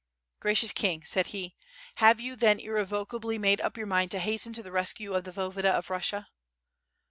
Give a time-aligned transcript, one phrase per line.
[0.39, 1.53] "Gracious King," said he,
[1.97, 5.31] 'Tiave you then irrevocably made up your mind to hasten to the rescue of the
[5.31, 6.27] Voyevoda of Russia